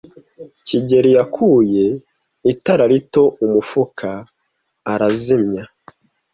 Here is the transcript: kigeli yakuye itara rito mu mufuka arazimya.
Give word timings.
kigeli 0.65 1.09
yakuye 1.17 1.85
itara 2.51 2.83
rito 2.91 3.23
mu 3.39 3.47
mufuka 3.53 4.09
arazimya. 4.91 5.63